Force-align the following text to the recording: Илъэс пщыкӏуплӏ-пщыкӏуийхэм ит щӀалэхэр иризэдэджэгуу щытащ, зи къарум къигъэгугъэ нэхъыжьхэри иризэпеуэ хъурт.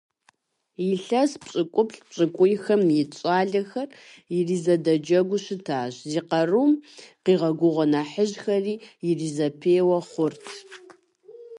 Илъэс 0.89 1.31
пщыкӏуплӏ-пщыкӏуийхэм 1.41 2.81
ит 2.99 3.11
щӀалэхэр 3.19 3.89
иризэдэджэгуу 4.37 5.41
щытащ, 5.43 5.93
зи 6.11 6.21
къарум 6.27 6.71
къигъэгугъэ 7.23 7.85
нэхъыжьхэри 7.91 8.75
иризэпеуэ 9.07 9.99
хъурт. 10.09 10.43